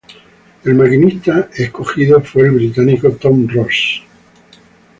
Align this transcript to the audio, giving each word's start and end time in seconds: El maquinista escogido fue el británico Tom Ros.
El 0.65 0.73
maquinista 0.73 1.49
escogido 1.55 2.21
fue 2.21 2.45
el 2.47 2.51
británico 2.53 3.11
Tom 3.11 3.47
Ros. 3.47 4.01